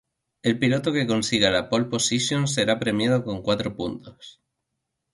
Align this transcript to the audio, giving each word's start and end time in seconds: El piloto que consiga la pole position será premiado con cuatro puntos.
El 0.41 0.57
piloto 0.57 0.91
que 0.93 1.05
consiga 1.05 1.51
la 1.51 1.69
pole 1.69 1.85
position 1.85 2.47
será 2.47 2.79
premiado 2.79 3.23
con 3.23 3.43
cuatro 3.43 3.75
puntos. 3.75 4.41